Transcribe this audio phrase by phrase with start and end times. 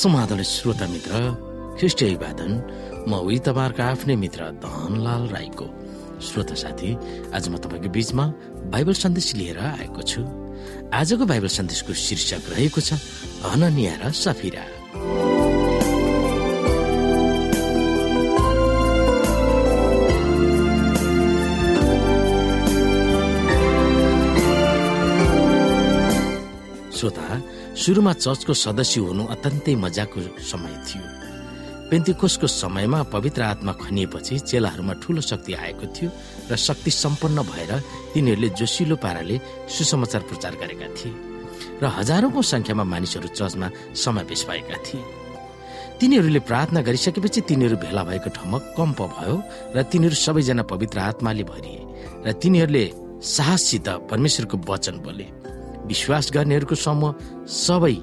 [0.00, 1.12] समाधान श्रोता मित्र
[1.76, 2.52] ख्रिस्ट अभिवादन
[3.04, 5.66] म उही तपाईँहरूको आफ्नै मित्र धनलाल राईको
[6.24, 6.90] श्रोता साथी
[7.36, 8.24] आज म तपाईँको बीचमा
[8.72, 10.20] बाइबल सन्देश लिएर आएको छु।
[10.96, 12.96] आजको बाइबल सन्देशको शीर्षक रहेको छ
[13.44, 14.64] हननिया र सफिरा।
[26.96, 27.28] श्रोता
[27.70, 31.04] सुरुमा चर्चको सदस्य हुनु अत्यन्तै मजाको समय थियो।
[31.90, 36.10] पेन्तिकोसको समयमा पवित्र आत्मा खनिएपछि चेलाहरूमा ठूलो शक्ति आएको थियो
[36.50, 37.72] र शक्ति सम्पन्न भएर
[38.14, 39.36] तिनीहरूले जोसिलो पाराले
[39.68, 41.14] सुसमाचार प्रचार गरेका थिए
[41.82, 45.02] र हजारौंको संख्यामा मानिसहरू चर्चमा समावेश भएका थिए।
[45.98, 49.36] तिनीहरूले प्रार्थना गरिसकेपछि तिनीहरू भेला भएको ठाउँमा कम्प भयो
[49.76, 51.80] र तिनीहरू सबैजना पवित्र आत्माले भरिए
[52.26, 52.84] र तिनीहरूले
[53.34, 55.26] साहससित परमेश्वरको वचन बोले।
[55.86, 57.12] विश्वास गर्नेहरूको समूह
[57.46, 57.96] सबै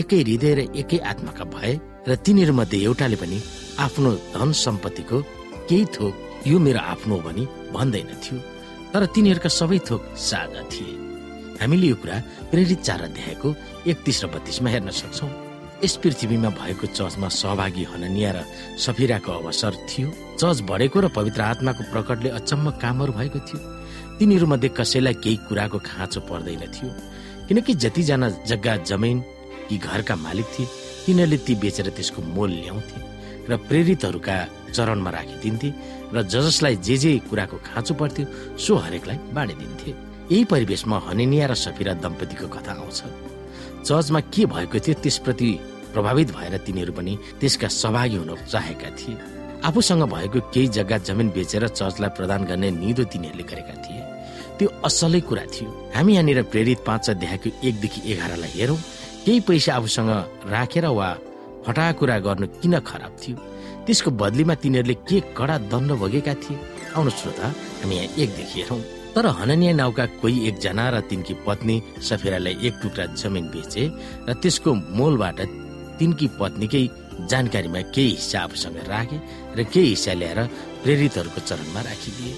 [0.00, 1.72] एकै हृदय र एकै आत्माका भए
[2.08, 3.38] र तिनीहरू मध्ये एउटाले पनि
[3.78, 5.18] आफ्नो धन सम्पत्तिको
[5.68, 6.14] केही थोक
[6.46, 8.38] यो मेरो आफ्नो हो भनी भन्दैन थियो।
[8.92, 10.94] तर तिनीहरूका सबै थोक साझा थिए।
[11.60, 12.16] हामीले यो कुरा
[12.50, 13.48] प्रेरित चार अध्यायको
[13.86, 15.28] एकतिस र बत्तीसमा हेर्न सक्छौ।
[15.84, 18.38] यस पृथ्वीमा भएको चर्चमा सहभागी हननिया र
[18.84, 20.08] सफिराको अवसर थियो।
[20.40, 23.58] चर्च बढेको र पवित्र आत्माको प्रकटले अचम्म कामहरू भएको थियो।
[24.20, 26.88] तिनीहरू मध्ये कसैलाई केही कुराको खाँचो पर्दैन थियो
[27.48, 29.20] किनकि जतिजना जग्गा जमिन
[29.68, 30.66] कि घरका मालिक थिए
[31.06, 32.98] तिनीहरूले ती बेचेर त्यसको मोल ल्याउँथे
[33.48, 34.36] र प्रेरितहरूका
[34.76, 35.68] चरणमा राखिदिन्थे
[36.12, 38.26] र ज जसलाई जे जे कुराको खाँचो पर्थ्यो
[38.60, 39.90] सो हरेकलाई बाँडिदिन्थे।
[40.30, 43.00] यही परिवेशमा हनेनिया र सफिरा दम्पतिको कथा आउँछ।
[43.88, 45.50] चर्चमा के भएको थियो त्यसप्रति
[45.96, 49.16] प्रभावित भएर तिनीहरू पनि त्यसका सहभागी हुन चाहेका थिए।
[49.64, 54.00] आफूसँग भएको केही जग्गा जमिन बेचेर चर्चलाई प्रदान गर्ने निदो तिनीहरूले गरेका थिए।
[54.60, 58.76] त्यो असलै कुरा थियो। हामी यहाँनिर प्रेरित पाँच अध्यायको एकदेखि एघारलाई हेरौँ।
[59.24, 60.10] केही पैसा आफूसँग
[60.52, 61.08] राखेर वा
[61.64, 63.36] फटा कुरा गर्नु किन खराब थियो?
[63.88, 66.56] त्यसको बदलीमा तिनीहरूले के कडा दण्ड भोगेका थिए?
[66.92, 67.46] आउनु श्रोता
[67.80, 68.80] हामी यहाँ एकदेखि हेरौँ।
[69.16, 71.76] तर हननिया नाउका कोही एकजना र तिनकी पत्नी
[72.08, 73.82] सफेरालाई एक टुक्रा जमिन बेचे
[74.28, 75.38] र त्यसको मोलबाट
[75.98, 76.84] तिनकी पत्नीकै
[77.32, 79.18] जानकारीमा केही हिस्सा आफूसँग राखे
[79.56, 80.38] र केही हिस्सा ल्याएर
[80.84, 82.32] प्रेरितहरूको चरणमा राखिदिए।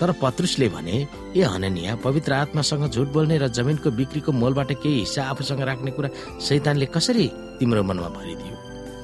[0.00, 0.96] तर पत्रुसले भने
[1.36, 6.08] ए हननिया पवित्र आत्मासँग झुट बोल्ने र जमिनको बिक्रीको मोलबाट केही हिस्सा आफूसँग राख्ने कुरा
[6.46, 7.26] शैतानले कसरी
[7.58, 8.54] तिम्रो मनमा भरिदियो?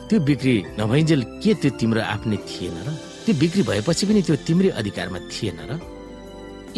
[0.09, 2.89] त्यो बिक्री नभइन्जेल के त्यो तिम्रो आफ्नै थिएन र?
[3.27, 5.73] त्यो बिक्री भएपछि पनि त्यो तिम्रै अधिकारमा थिएन र?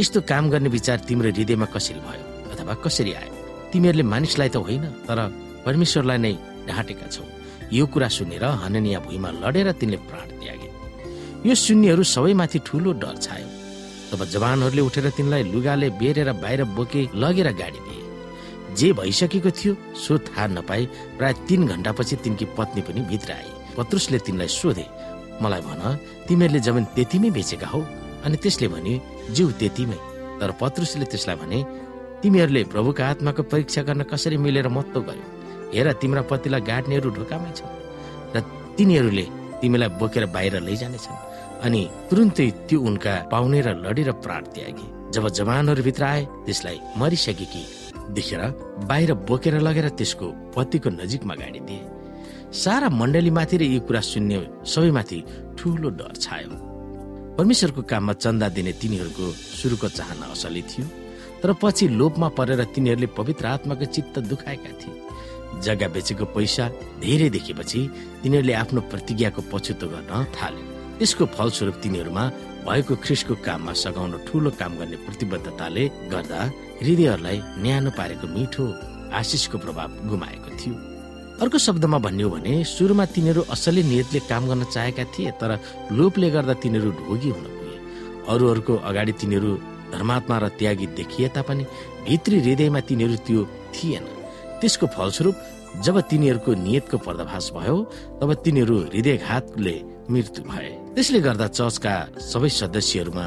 [0.00, 3.32] यस्तो काम गर्ने विचार तिम्रो हृदयमा कसरी भयो अथवा कसरी आयो?
[3.72, 5.18] तिमीहरूले मानिसलाई त होइन तर
[5.66, 6.32] परमेश्वरलाई नै
[6.68, 7.24] ढाँटेका छौ।
[7.72, 10.68] यो कुरा सुनेर हननिया भुइँमा लडेर तिनले प्राण त्यागे।
[11.48, 13.48] यो सुन्नेहरू सबैमाथि ठुलो डर छायो।
[14.10, 18.02] तब जवानहरूले उठेर तिनलाई लुगाले बेरेर बाहिर बोके लगेर गाडी दिए।
[18.78, 20.84] जे भइसकेको थियो सो थाहा नपाए
[21.18, 24.86] प्राय तीन घण्टापछि तिनकी पत्नी पनि भित्र आए। पत्रुसले तिनलाई सोधे
[25.42, 25.82] मलाई भन
[26.28, 27.80] तिमीहरूले जमिन त्यतिमै बेचेका हौ?
[28.24, 28.92] अनि त्यसले भने
[29.36, 29.98] जिउ त्यतिमै।
[30.40, 31.58] तर पत्रुसले त्यसलाई भने
[32.22, 35.26] तिमीहरूले प्रभुका आत्माको परीक्षा गर्न कसरी मिलेर महत्व गर्यो?
[35.74, 37.74] हेर तिम्रा पतिलाई गाड्नेहरू ढोकामै छन्
[38.34, 38.36] र
[38.76, 39.26] तिनीहरूले
[39.60, 41.16] तिमीलाई बोकेर बाहिर लैजानेछन्।
[41.64, 47.62] अनि तुरुन्तै त्यो उनका पाउने र लडेर प्राण त्यागे। जब जवानहरू भित्र आए त्यसलाई मरिसकेकी
[48.16, 48.42] देखेर
[48.88, 51.82] बाहिर बोकेर लगेर त्यसको पतिको नजिकमा गाडी दिए।
[52.52, 55.18] सारा मण्डली माथि र यो कुरा सुन्ने सबैमाथि
[55.58, 56.50] ठुलो डर छायो।
[57.38, 59.24] परमेश्वरको काममा चन्दा दिने तिनीहरूको
[59.60, 60.86] सुरुको चाहना असली थियो।
[61.42, 64.94] तर पछि लोपमा परेर तिनीहरूले पवित्र आत्माको चित्त दुखाएका थिए।
[65.64, 66.64] जग्गा बेचेको पैसा
[67.00, 67.80] धेरै देखेपछि
[68.22, 72.24] तिनीहरूले आफ्नो प्रतिज्ञाको पछुतो गर्न थाले त्यसको फलस्वरूप तिनीहरूमा
[72.66, 76.40] भएको ख्रिसको काममा सघाउन ठूलो काम गर्ने प्रतिबद्धताले गर्दा
[76.82, 78.64] हृदयहरूलाई न्यानो पारेको मिठो
[79.12, 80.74] आशिषको प्रभाव गुमाएको थियो।
[81.42, 85.50] अर्को शब्दमा भन्ने हो भने सुरुमा तिनीहरू असली नियतले काम गर्न चाहेका थिए तर
[85.92, 87.76] लोपले गर्दा तिनीहरू ढोगी हुन पुगे।
[88.32, 89.50] अरूहरूको अगाडि तिनीहरू
[89.92, 91.64] धर्मात्मा र त्यागी देखिए तापनि
[92.08, 93.40] भित्री हृदयमा तिनीहरू त्यो
[93.74, 94.04] थिएन।
[94.60, 95.36] त्यसको फलस्वरूप
[95.84, 97.76] जब तिनीहरूको नियतको पर्दाभास भयो
[98.20, 99.74] तब तिनीहरू हृदयघातले
[100.10, 101.94] मृत्यु भए। त्यसले गर्दा चर्चका
[102.30, 103.26] सबै सदस्यहरूमा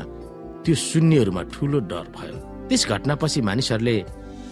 [0.63, 2.35] त्यो शून्यहरूमा ठुलो डर भयो।
[2.67, 3.95] त्यस घटनापछि मानिसहरूले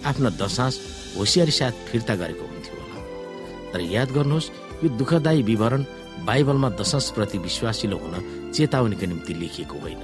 [0.08, 0.74] आफ्ना दशास
[1.18, 2.98] होसियारी साथ फिर्ता गरेको हुन्थ्यो होला।
[3.72, 4.52] तर याद गर्नुहोस्
[4.82, 5.82] यो दुःखदायी विवरण
[6.28, 6.68] बाइबलमा
[7.16, 8.14] प्रति विश्वासिलो हुन
[8.54, 10.00] चेतावनीको निम्ति लेखिएको होइन।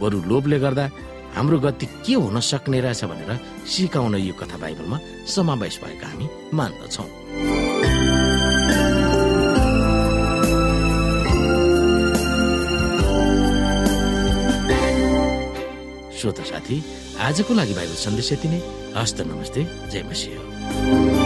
[0.00, 0.84] बरु लोभले गर्दा
[1.34, 3.30] हाम्रो गति के हुन सक्ने रहेछ भनेर
[3.66, 7.04] सिकाउन यो कथा बाइबलमा समावेश भएको हामी मान्दछौ।
[16.20, 16.76] श्रोता साथी
[17.20, 18.60] आजको लागि बाइबल सन्देश यति नै।
[18.96, 21.21] हस्त नमस्ते जय मसिंह।